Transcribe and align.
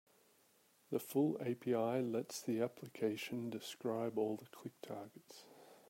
The 0.89 0.97
full 0.97 1.39
API 1.41 2.01
lets 2.01 2.41
the 2.41 2.59
application 2.59 3.51
describe 3.51 4.17
all 4.17 4.35
the 4.35 4.47
click 4.47 4.73
targets. 4.81 5.43